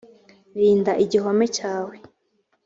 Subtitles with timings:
[0.57, 1.95] rinda igihome cyawe